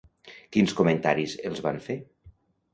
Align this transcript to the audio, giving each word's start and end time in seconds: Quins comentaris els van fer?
Quins 0.57 0.73
comentaris 0.79 1.37
els 1.53 1.63
van 1.69 1.81
fer? 1.91 2.01